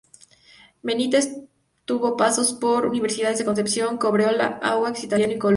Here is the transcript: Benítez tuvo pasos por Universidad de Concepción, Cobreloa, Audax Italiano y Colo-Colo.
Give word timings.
Benítez 0.81 1.29
tuvo 1.85 2.17
pasos 2.17 2.53
por 2.53 2.87
Universidad 2.87 3.37
de 3.37 3.45
Concepción, 3.45 3.99
Cobreloa, 3.99 4.59
Audax 4.63 5.03
Italiano 5.03 5.33
y 5.33 5.35
Colo-Colo. 5.37 5.49